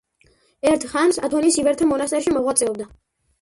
ერთხანს 0.71 1.19
ათონის 1.27 1.59
ივერთა 1.65 1.89
მონასტერში 1.91 2.35
მოღვაწეობდა. 2.39 2.89